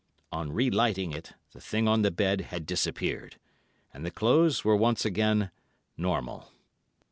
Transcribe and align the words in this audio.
"On 0.31 0.51
re 0.51 0.71
lighting 0.71 1.11
it, 1.11 1.33
the 1.51 1.61
thing 1.61 1.87
on 1.87 2.01
the 2.01 2.09
bed 2.09 2.41
had 2.49 2.65
disappeared, 2.65 3.35
and 3.93 4.03
the 4.03 4.09
clothes 4.09 4.63
were 4.65 4.75
once 4.75 5.05
again 5.05 5.51
normal. 5.95 6.49